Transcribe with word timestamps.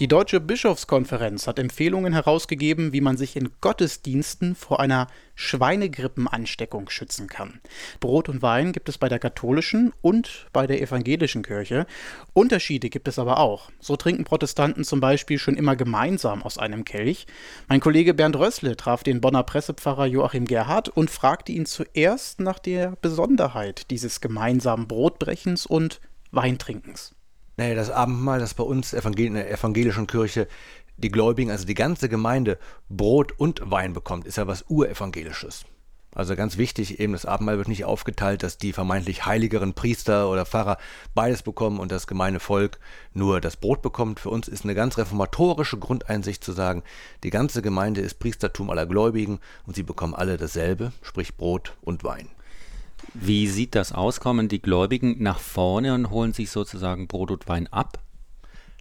Die 0.00 0.06
Deutsche 0.06 0.38
Bischofskonferenz 0.38 1.48
hat 1.48 1.58
Empfehlungen 1.58 2.12
herausgegeben, 2.12 2.92
wie 2.92 3.00
man 3.00 3.16
sich 3.16 3.34
in 3.34 3.50
Gottesdiensten 3.60 4.54
vor 4.54 4.78
einer 4.78 5.08
Schweinegrippenansteckung 5.34 6.88
schützen 6.88 7.26
kann. 7.26 7.60
Brot 7.98 8.28
und 8.28 8.40
Wein 8.40 8.70
gibt 8.70 8.88
es 8.88 8.96
bei 8.96 9.08
der 9.08 9.18
katholischen 9.18 9.92
und 10.00 10.46
bei 10.52 10.68
der 10.68 10.80
evangelischen 10.80 11.42
Kirche. 11.42 11.84
Unterschiede 12.32 12.90
gibt 12.90 13.08
es 13.08 13.18
aber 13.18 13.38
auch. 13.38 13.72
So 13.80 13.96
trinken 13.96 14.22
Protestanten 14.22 14.84
zum 14.84 15.00
Beispiel 15.00 15.40
schon 15.40 15.56
immer 15.56 15.74
gemeinsam 15.74 16.44
aus 16.44 16.58
einem 16.58 16.84
Kelch. 16.84 17.26
Mein 17.66 17.80
Kollege 17.80 18.14
Bernd 18.14 18.36
Rössle 18.36 18.76
traf 18.76 19.02
den 19.02 19.20
Bonner 19.20 19.42
Pressepfarrer 19.42 20.06
Joachim 20.06 20.44
Gerhard 20.44 20.90
und 20.90 21.10
fragte 21.10 21.50
ihn 21.50 21.66
zuerst 21.66 22.38
nach 22.38 22.60
der 22.60 22.94
Besonderheit 23.02 23.90
dieses 23.90 24.20
gemeinsamen 24.20 24.86
Brotbrechens 24.86 25.66
und 25.66 26.00
Weintrinkens. 26.30 27.17
Naja, 27.58 27.74
das 27.74 27.90
Abendmahl, 27.90 28.38
das 28.38 28.54
bei 28.54 28.62
uns 28.62 28.92
in 28.92 29.34
der 29.34 29.50
evangelischen 29.50 30.06
Kirche 30.06 30.46
die 30.96 31.10
Gläubigen, 31.10 31.50
also 31.50 31.66
die 31.66 31.74
ganze 31.74 32.08
Gemeinde, 32.08 32.56
Brot 32.88 33.32
und 33.36 33.68
Wein 33.68 33.94
bekommt, 33.94 34.28
ist 34.28 34.36
ja 34.36 34.46
was 34.46 34.64
Urevangelisches. 34.68 35.64
Also 36.14 36.36
ganz 36.36 36.56
wichtig, 36.56 37.00
eben 37.00 37.14
das 37.14 37.26
Abendmahl 37.26 37.58
wird 37.58 37.66
nicht 37.66 37.84
aufgeteilt, 37.84 38.44
dass 38.44 38.58
die 38.58 38.72
vermeintlich 38.72 39.26
heiligeren 39.26 39.74
Priester 39.74 40.30
oder 40.30 40.46
Pfarrer 40.46 40.78
beides 41.16 41.42
bekommen 41.42 41.80
und 41.80 41.90
das 41.90 42.06
gemeine 42.06 42.38
Volk 42.38 42.78
nur 43.12 43.40
das 43.40 43.56
Brot 43.56 43.82
bekommt. 43.82 44.20
Für 44.20 44.30
uns 44.30 44.46
ist 44.46 44.62
eine 44.62 44.76
ganz 44.76 44.96
reformatorische 44.96 45.78
Grundeinsicht 45.78 46.44
zu 46.44 46.52
sagen, 46.52 46.84
die 47.24 47.30
ganze 47.30 47.60
Gemeinde 47.60 48.02
ist 48.02 48.20
Priestertum 48.20 48.70
aller 48.70 48.86
Gläubigen 48.86 49.40
und 49.66 49.74
sie 49.74 49.82
bekommen 49.82 50.14
alle 50.14 50.36
dasselbe, 50.36 50.92
sprich 51.02 51.36
Brot 51.36 51.76
und 51.80 52.04
Wein. 52.04 52.28
Wie 53.14 53.48
sieht 53.48 53.74
das 53.74 53.92
aus? 53.92 54.20
Kommen 54.20 54.48
die 54.48 54.62
Gläubigen 54.62 55.16
nach 55.22 55.38
vorne 55.38 55.94
und 55.94 56.10
holen 56.10 56.32
sich 56.32 56.50
sozusagen 56.50 57.08
Brot 57.08 57.30
und 57.30 57.48
Wein 57.48 57.66
ab? 57.72 57.98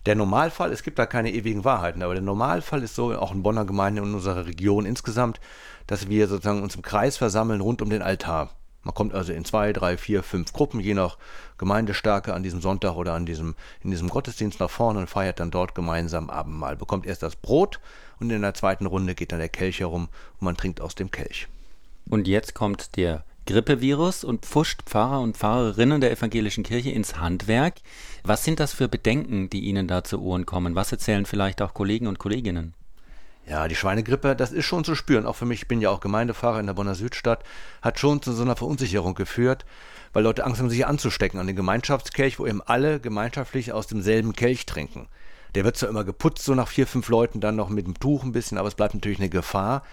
Der 0.05 0.15
Normalfall, 0.15 0.71
es 0.71 0.83
gibt 0.83 0.99
da 0.99 1.05
keine 1.05 1.33
ewigen 1.33 1.65
Wahrheiten, 1.65 2.01
aber 2.01 2.13
der 2.13 2.23
Normalfall 2.23 2.81
ist 2.81 2.95
so, 2.95 3.13
auch 3.13 3.33
in 3.33 3.43
Bonner 3.43 3.65
Gemeinde 3.65 4.01
und 4.01 4.09
in 4.09 4.15
unserer 4.15 4.45
Region 4.45 4.85
insgesamt, 4.85 5.39
dass 5.85 6.07
wir 6.07 6.27
sozusagen 6.27 6.63
uns 6.63 6.75
im 6.75 6.81
Kreis 6.81 7.17
versammeln 7.17 7.61
rund 7.61 7.81
um 7.81 7.89
den 7.89 8.01
Altar. 8.01 8.51
Man 8.83 8.93
kommt 8.93 9.13
also 9.13 9.33
in 9.33 9.43
zwei, 9.43 9.73
drei, 9.73 9.97
vier, 9.97 10.23
fünf 10.23 10.53
Gruppen, 10.53 10.79
je 10.79 10.93
nach 10.93 11.17
Gemeindestärke 11.57 12.33
an 12.33 12.41
diesem 12.41 12.61
Sonntag 12.61 12.95
oder 12.95 13.15
an 13.15 13.25
diesem, 13.25 13.55
in 13.81 13.91
diesem 13.91 14.07
Gottesdienst 14.07 14.61
nach 14.61 14.69
vorne 14.69 14.99
und 14.99 15.09
feiert 15.09 15.41
dann 15.41 15.51
dort 15.51 15.75
gemeinsam 15.75 16.29
Abendmahl. 16.29 16.77
Bekommt 16.77 17.05
erst 17.05 17.21
das 17.21 17.35
Brot 17.35 17.81
und 18.21 18.29
in 18.29 18.41
der 18.41 18.53
zweiten 18.53 18.85
Runde 18.85 19.13
geht 19.13 19.33
dann 19.33 19.39
der 19.39 19.49
Kelch 19.49 19.81
herum 19.81 20.07
und 20.39 20.45
man 20.45 20.55
trinkt 20.55 20.79
aus 20.79 20.95
dem 20.95 21.11
Kelch. 21.11 21.49
Und 22.09 22.29
jetzt 22.29 22.53
kommt 22.53 22.95
der 22.95 23.25
Grippevirus 23.47 24.25
und 24.25 24.45
pfuscht 24.45 24.81
Pfarrer 24.85 25.21
und 25.21 25.37
Pfarrerinnen 25.37 26.01
der 26.01 26.11
evangelischen 26.11 26.65
Kirche 26.65 26.91
ins 26.91 27.17
Handwerk. 27.17 27.75
Was 28.25 28.43
sind 28.43 28.59
das 28.59 28.73
für 28.73 28.89
Bedenken, 28.89 29.49
die 29.49 29.61
Ihnen 29.61 29.87
da 29.87 30.03
zu 30.03 30.21
Ohren 30.21 30.45
kommen? 30.45 30.75
Was 30.75 30.91
erzählen 30.91 31.25
vielleicht 31.25 31.61
auch 31.61 31.73
Kollegen 31.73 32.07
und 32.07 32.19
Kolleginnen? 32.19 32.73
Ja, 33.47 33.69
die 33.69 33.75
Schweinegrippe, 33.75 34.35
das 34.35 34.51
ist 34.51 34.65
schon 34.65 34.83
zu 34.83 34.95
spüren. 34.95 35.25
Auch 35.25 35.37
für 35.37 35.45
mich, 35.45 35.61
ich 35.61 35.67
bin 35.69 35.79
ja 35.79 35.89
auch 35.89 36.01
Gemeindepfarrer 36.01 36.59
in 36.59 36.65
der 36.65 36.73
Bonner 36.73 36.93
Südstadt, 36.93 37.45
hat 37.81 37.97
schon 37.99 38.21
zu 38.21 38.33
so 38.33 38.43
einer 38.43 38.57
Verunsicherung 38.57 39.15
geführt, 39.15 39.65
weil 40.11 40.23
Leute 40.23 40.43
Angst 40.43 40.59
haben, 40.59 40.69
sich 40.69 40.85
anzustecken 40.85 41.39
an 41.39 41.47
den 41.47 41.55
Gemeinschaftskelch, 41.55 42.39
wo 42.39 42.45
eben 42.45 42.61
alle 42.61 42.99
gemeinschaftlich 42.99 43.71
aus 43.71 43.87
demselben 43.87 44.33
Kelch 44.33 44.65
trinken. 44.65 45.07
Der 45.55 45.63
wird 45.63 45.77
zwar 45.77 45.87
immer 45.87 46.03
geputzt, 46.03 46.43
so 46.43 46.53
nach 46.53 46.67
vier, 46.67 46.85
fünf 46.85 47.07
Leuten 47.07 47.39
dann 47.39 47.55
noch 47.55 47.69
mit 47.69 47.87
dem 47.87 47.97
Tuch 47.97 48.25
ein 48.25 48.33
bisschen, 48.33 48.57
aber 48.57 48.67
es 48.67 48.75
bleibt 48.75 48.93
natürlich 48.93 49.19
eine 49.19 49.29
Gefahr. 49.29 49.83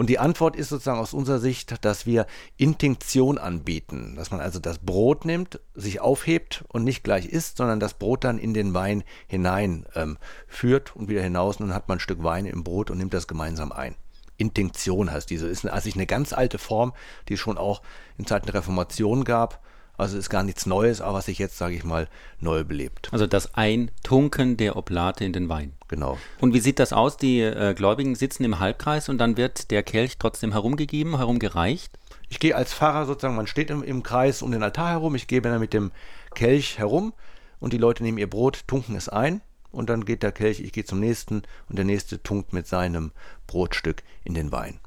Und 0.00 0.08
die 0.08 0.18
Antwort 0.18 0.56
ist 0.56 0.70
sozusagen 0.70 0.98
aus 0.98 1.12
unserer 1.12 1.40
Sicht, 1.40 1.84
dass 1.84 2.06
wir 2.06 2.24
Intinktion 2.56 3.36
anbieten, 3.36 4.14
dass 4.16 4.30
man 4.30 4.40
also 4.40 4.58
das 4.58 4.78
Brot 4.78 5.26
nimmt, 5.26 5.60
sich 5.74 6.00
aufhebt 6.00 6.64
und 6.68 6.84
nicht 6.84 7.04
gleich 7.04 7.26
isst, 7.26 7.58
sondern 7.58 7.80
das 7.80 7.92
Brot 7.92 8.24
dann 8.24 8.38
in 8.38 8.54
den 8.54 8.72
Wein 8.72 9.04
hinein 9.26 9.84
ähm, 9.94 10.16
führt 10.46 10.96
und 10.96 11.10
wieder 11.10 11.20
hinaus. 11.20 11.58
Und 11.58 11.66
dann 11.66 11.76
hat 11.76 11.86
man 11.88 11.98
ein 11.98 12.00
Stück 12.00 12.24
Wein 12.24 12.46
im 12.46 12.64
Brot 12.64 12.90
und 12.90 12.96
nimmt 12.96 13.12
das 13.12 13.28
gemeinsam 13.28 13.72
ein. 13.72 13.94
Intinktion 14.38 15.12
heißt 15.12 15.28
diese, 15.28 15.48
ist 15.48 15.66
also 15.66 15.90
eine 15.92 16.06
ganz 16.06 16.32
alte 16.32 16.56
Form, 16.56 16.94
die 17.28 17.34
es 17.34 17.40
schon 17.40 17.58
auch 17.58 17.82
in 18.16 18.26
Zeiten 18.26 18.46
der 18.46 18.54
Reformation 18.54 19.24
gab 19.24 19.60
also 20.00 20.18
ist 20.18 20.30
gar 20.30 20.42
nichts 20.42 20.66
Neues, 20.66 21.00
aber 21.00 21.18
was 21.18 21.26
sich 21.26 21.38
jetzt, 21.38 21.58
sage 21.58 21.74
ich 21.74 21.84
mal, 21.84 22.08
neu 22.40 22.64
belebt. 22.64 23.08
Also 23.12 23.26
das 23.26 23.54
Eintunken 23.54 24.56
der 24.56 24.76
Oblate 24.76 25.24
in 25.24 25.32
den 25.32 25.48
Wein. 25.48 25.72
Genau. 25.88 26.18
Und 26.40 26.54
wie 26.54 26.60
sieht 26.60 26.78
das 26.78 26.92
aus? 26.92 27.16
Die 27.16 27.40
äh, 27.40 27.74
Gläubigen 27.74 28.14
sitzen 28.14 28.44
im 28.44 28.58
Halbkreis 28.58 29.08
und 29.08 29.18
dann 29.18 29.36
wird 29.36 29.70
der 29.70 29.82
Kelch 29.82 30.18
trotzdem 30.18 30.52
herumgegeben, 30.52 31.18
herumgereicht? 31.18 31.98
Ich 32.28 32.38
gehe 32.38 32.56
als 32.56 32.72
Pfarrer 32.72 33.06
sozusagen, 33.06 33.36
man 33.36 33.46
steht 33.46 33.70
im, 33.70 33.82
im 33.82 34.02
Kreis 34.02 34.42
um 34.42 34.52
den 34.52 34.62
Altar 34.62 34.90
herum, 34.90 35.14
ich 35.14 35.26
gebe 35.26 35.48
dann 35.48 35.60
mit 35.60 35.72
dem 35.72 35.90
Kelch 36.34 36.78
herum 36.78 37.12
und 37.58 37.72
die 37.72 37.78
Leute 37.78 38.02
nehmen 38.02 38.18
ihr 38.18 38.30
Brot, 38.30 38.62
tunken 38.66 38.96
es 38.96 39.08
ein 39.08 39.40
und 39.72 39.90
dann 39.90 40.04
geht 40.04 40.22
der 40.22 40.32
Kelch, 40.32 40.60
ich 40.60 40.72
gehe 40.72 40.84
zum 40.84 41.00
nächsten 41.00 41.42
und 41.68 41.76
der 41.76 41.84
nächste 41.84 42.22
tunkt 42.22 42.52
mit 42.52 42.66
seinem 42.66 43.12
Brotstück 43.46 44.02
in 44.24 44.34
den 44.34 44.52
Wein 44.52 44.80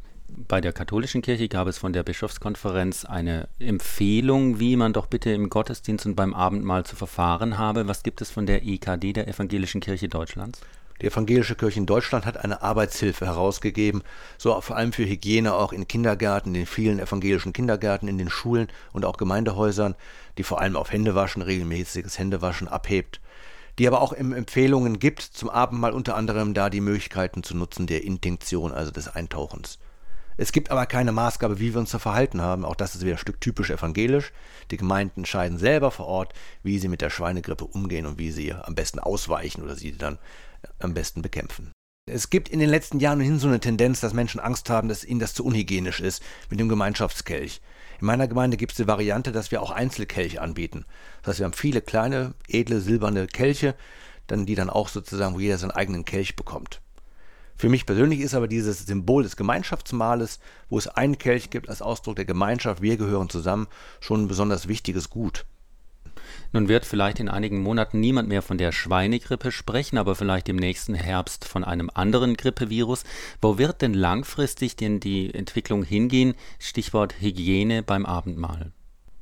bei 0.47 0.61
der 0.61 0.73
katholischen 0.73 1.21
Kirche 1.21 1.47
gab 1.47 1.67
es 1.67 1.77
von 1.77 1.93
der 1.93 2.03
Bischofskonferenz 2.03 3.05
eine 3.05 3.47
Empfehlung, 3.59 4.59
wie 4.59 4.75
man 4.75 4.93
doch 4.93 5.05
bitte 5.05 5.31
im 5.31 5.49
Gottesdienst 5.49 6.05
und 6.05 6.15
beim 6.15 6.33
Abendmahl 6.33 6.85
zu 6.85 6.95
verfahren 6.95 7.57
habe. 7.57 7.87
Was 7.87 8.03
gibt 8.03 8.21
es 8.21 8.31
von 8.31 8.45
der 8.45 8.63
EKD, 8.63 9.13
der 9.13 9.27
Evangelischen 9.27 9.81
Kirche 9.81 10.09
Deutschlands? 10.09 10.61
Die 11.01 11.07
Evangelische 11.07 11.55
Kirche 11.55 11.79
in 11.79 11.85
Deutschland 11.85 12.25
hat 12.25 12.37
eine 12.37 12.61
Arbeitshilfe 12.61 13.25
herausgegeben, 13.25 14.03
so 14.37 14.59
vor 14.61 14.77
allem 14.77 14.93
für 14.93 15.05
Hygiene 15.05 15.53
auch 15.53 15.73
in 15.73 15.87
Kindergärten, 15.87 16.53
in 16.53 16.61
den 16.61 16.67
vielen 16.67 16.99
evangelischen 16.99 17.51
Kindergärten, 17.51 18.07
in 18.07 18.17
den 18.17 18.29
Schulen 18.29 18.67
und 18.93 19.05
auch 19.05 19.17
Gemeindehäusern, 19.17 19.95
die 20.37 20.43
vor 20.43 20.61
allem 20.61 20.75
auf 20.75 20.91
Händewaschen, 20.91 21.41
regelmäßiges 21.41 22.19
Händewaschen 22.19 22.67
abhebt 22.67 23.19
die 23.79 23.87
aber 23.87 24.01
auch 24.01 24.13
Empfehlungen 24.13 24.99
gibt, 24.99 25.21
zum 25.21 25.49
Abendmahl 25.49 25.93
unter 25.93 26.15
anderem 26.15 26.53
da 26.53 26.69
die 26.69 26.81
Möglichkeiten 26.81 27.43
zu 27.43 27.57
nutzen 27.57 27.87
der 27.87 28.03
Intinktion, 28.03 28.71
also 28.71 28.91
des 28.91 29.07
Eintauchens. 29.07 29.79
Es 30.37 30.51
gibt 30.51 30.71
aber 30.71 30.85
keine 30.85 31.11
Maßgabe, 31.11 31.59
wie 31.59 31.73
wir 31.73 31.79
uns 31.79 31.91
zu 31.91 31.99
verhalten 31.99 32.41
haben. 32.41 32.65
Auch 32.65 32.75
das 32.75 32.95
ist 32.95 33.01
wieder 33.01 33.15
ein 33.15 33.19
Stück 33.19 33.39
typisch 33.39 33.69
evangelisch. 33.69 34.31
Die 34.71 34.77
Gemeinden 34.77 35.21
entscheiden 35.21 35.57
selber 35.57 35.91
vor 35.91 36.07
Ort, 36.07 36.33
wie 36.63 36.79
sie 36.79 36.87
mit 36.87 37.01
der 37.01 37.09
Schweinegrippe 37.09 37.65
umgehen 37.65 38.05
und 38.05 38.17
wie 38.17 38.31
sie 38.31 38.53
am 38.53 38.75
besten 38.75 38.99
ausweichen 38.99 39.63
oder 39.63 39.75
sie 39.75 39.97
dann 39.97 40.17
am 40.79 40.93
besten 40.93 41.21
bekämpfen. 41.21 41.71
Es 42.05 42.29
gibt 42.29 42.49
in 42.49 42.59
den 42.59 42.69
letzten 42.69 42.99
Jahren 42.99 43.21
hin 43.21 43.39
so 43.39 43.47
eine 43.47 43.61
Tendenz, 43.61 44.01
dass 44.01 44.13
Menschen 44.13 44.41
Angst 44.41 44.69
haben, 44.69 44.89
dass 44.89 45.05
ihnen 45.05 45.21
das 45.21 45.33
zu 45.33 45.45
unhygienisch 45.45 46.01
ist 46.01 46.21
mit 46.49 46.59
dem 46.59 46.67
Gemeinschaftskelch. 46.67 47.61
In 48.01 48.07
meiner 48.07 48.27
Gemeinde 48.27 48.57
gibt 48.57 48.73
es 48.73 48.77
die 48.77 48.87
Variante, 48.87 49.31
dass 49.31 49.51
wir 49.51 49.61
auch 49.61 49.71
Einzelkelche 49.71 50.41
anbieten. 50.41 50.85
Das 51.21 51.29
heißt, 51.29 51.39
wir 51.39 51.45
haben 51.45 51.53
viele 51.53 51.81
kleine, 51.81 52.33
edle, 52.49 52.81
silberne 52.81 53.27
Kelche, 53.27 53.75
dann, 54.27 54.45
die 54.45 54.55
dann 54.55 54.69
auch 54.69 54.89
sozusagen, 54.89 55.35
wo 55.35 55.39
jeder 55.39 55.57
seinen 55.57 55.71
eigenen 55.71 56.03
Kelch 56.03 56.35
bekommt. 56.35 56.81
Für 57.55 57.69
mich 57.69 57.85
persönlich 57.85 58.19
ist 58.19 58.33
aber 58.33 58.47
dieses 58.47 58.85
Symbol 58.85 59.23
des 59.23 59.35
Gemeinschaftsmahles, 59.35 60.39
wo 60.69 60.77
es 60.77 60.87
einen 60.87 61.17
Kelch 61.17 61.49
gibt 61.49 61.69
als 61.69 61.81
Ausdruck 61.81 62.15
der 62.15 62.25
Gemeinschaft, 62.25 62.81
wir 62.81 62.97
gehören 62.97 63.29
zusammen, 63.29 63.67
schon 63.99 64.23
ein 64.23 64.27
besonders 64.27 64.67
wichtiges 64.67 65.09
Gut. 65.09 65.45
Nun 66.51 66.67
wird 66.67 66.85
vielleicht 66.85 67.19
in 67.19 67.29
einigen 67.29 67.61
Monaten 67.61 67.99
niemand 67.99 68.29
mehr 68.29 68.41
von 68.41 68.57
der 68.57 68.71
Schweinegrippe 68.71 69.51
sprechen, 69.51 69.97
aber 69.97 70.15
vielleicht 70.15 70.49
im 70.49 70.55
nächsten 70.55 70.93
Herbst 70.93 71.45
von 71.45 71.63
einem 71.63 71.89
anderen 71.93 72.37
Grippevirus. 72.37 73.03
Wo 73.41 73.57
wird 73.57 73.81
denn 73.81 73.93
langfristig 73.93 74.75
denn 74.75 74.99
die 74.99 75.33
Entwicklung 75.33 75.83
hingehen? 75.83 76.35
Stichwort 76.59 77.19
Hygiene 77.19 77.81
beim 77.81 78.05
Abendmahl. 78.05 78.71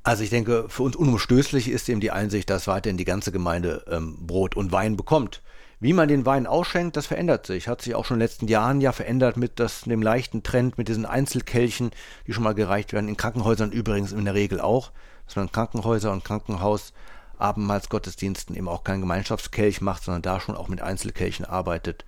Also 0.04 0.24
ich 0.24 0.30
denke, 0.32 0.66
für 0.68 0.84
uns 0.84 0.96
unumstößlich 0.96 1.70
ist 1.70 1.88
eben 1.88 2.02
die 2.02 2.12
Einsicht, 2.12 2.50
dass 2.50 2.68
weiterhin 2.68 2.98
die 2.98 3.06
ganze 3.06 3.32
Gemeinde 3.32 3.86
ähm, 3.88 4.18
Brot 4.20 4.56
und 4.56 4.72
Wein 4.72 4.98
bekommt. 4.98 5.42
Wie 5.82 5.94
man 5.94 6.08
den 6.08 6.28
Wein 6.28 6.46
ausschenkt, 6.46 6.96
das 6.96 7.08
verändert 7.08 7.48
sich. 7.48 7.68
Hat 7.68 7.82
sich 7.82 7.96
auch 7.96 8.06
schon 8.06 8.18
in 8.18 8.20
den 8.20 8.28
letzten 8.28 8.48
Jahren 8.48 8.82
ja 8.82 8.92
verändert 8.92 9.36
mit 9.36 9.60
das, 9.60 9.82
dem 9.82 10.04
leichten 10.04 10.44
Trend, 10.44 10.78
mit 10.78 10.88
diesen 10.88 11.08
Einzelkelchen, 11.08 11.90
die 12.28 12.34
schon 12.34 12.44
mal 12.44 12.54
gereicht 12.54 12.94
werden. 12.94 13.10
In 13.10 13.18
Krankenhäusern 13.18 13.72
übrigens 13.72 14.12
in 14.12 14.24
der 14.24 14.36
Regel 14.36 14.62
auch. 14.62 14.92
Dass 15.26 15.36
man 15.36 15.52
Krankenhäuser 15.52 16.12
und 16.12 16.24
Krankenhaus 16.24 16.94
Abendmahlsgottesdiensten 17.40 18.56
eben 18.56 18.68
auch 18.68 18.84
keinen 18.84 19.02
Gemeinschaftskelch 19.02 19.82
macht, 19.82 20.04
sondern 20.04 20.22
da 20.22 20.40
schon 20.40 20.56
auch 20.56 20.68
mit 20.68 20.82
Einzelkelchen 20.82 21.46
arbeitet. 21.46 22.06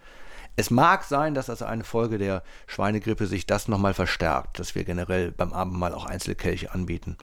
Es 0.56 0.70
mag 0.70 1.04
sein, 1.04 1.34
dass 1.34 1.50
als 1.50 1.64
eine 1.64 1.84
Folge 1.84 2.20
der 2.20 2.44
Schweinegrippe 2.68 3.26
sich 3.26 3.48
das 3.48 3.68
nochmal 3.68 3.96
verstärkt, 3.96 4.60
dass 4.60 4.76
wir 4.76 4.84
generell 4.84 5.32
beim 5.32 5.52
Abendmahl 5.52 5.96
auch 5.96 6.06
Einzelkelche 6.06 6.72
anbieten. 6.72 7.18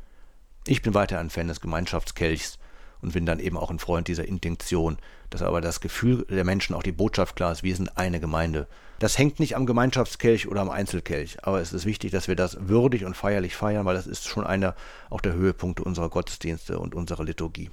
Ich 0.67 0.83
bin 0.83 0.95
weiter 0.95 1.21
ein 1.21 1.31
Fan 1.31 1.47
des 1.47 1.61
Gemeinschaftskelchs 1.61 2.59
und 3.03 3.13
bin 3.13 3.27
dann 3.27 3.41
eben 3.41 3.57
auch 3.57 3.71
ein 3.71 3.79
Freund 3.79 4.09
dieser 4.09 4.27
Intinktion, 4.27 4.99
dass 5.31 5.43
aber 5.43 5.61
das 5.61 5.81
Gefühl 5.81 6.27
der 6.29 6.45
Menschen 6.45 6.75
auch 6.75 6.83
die 6.83 6.93
Botschaft 6.93 7.37
klar 7.37 7.53
ist, 7.53 7.63
wir 7.63 7.77
sind 7.77 7.97
eine 7.97 8.21
Gemeinde. 8.21 8.67
Das 8.99 9.17
hängt 9.17 9.41
nicht 9.41 9.57
am 9.57 9.67
Gemeinschaftskelch 9.67 10.49
oder 10.49 10.61
am 10.61 10.71
Einzelkelch, 10.71 11.39
aber 11.43 11.61
es 11.61 11.73
ist 11.73 11.87
wichtig, 11.87 12.11
dass 12.11 12.29
wir 12.29 12.37
das 12.37 12.69
würdig 12.69 13.05
und 13.05 13.17
feierlich 13.17 13.57
feiern, 13.57 13.87
weil 13.87 13.95
das 13.95 14.07
ist 14.07 14.29
schon 14.29 14.45
einer 14.45 14.75
auch 15.09 15.21
der 15.21 15.35
Höhepunkte 15.35 15.85
unserer 15.85 16.11
Gottesdienste 16.11 16.79
und 16.79 16.95
unserer 16.95 17.25
Liturgie. 17.25 17.71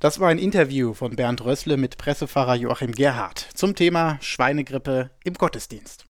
Das 0.00 0.20
war 0.20 0.28
ein 0.28 0.38
Interview 0.38 0.94
von 0.94 1.16
Bernd 1.16 1.44
Rössle 1.44 1.76
mit 1.76 1.98
Pressepfarrer 1.98 2.54
Joachim 2.54 2.92
Gerhardt 2.92 3.48
zum 3.54 3.74
Thema 3.74 4.18
Schweinegrippe 4.20 5.10
im 5.24 5.34
Gottesdienst. 5.34 6.02